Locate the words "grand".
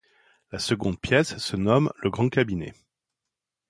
2.09-2.27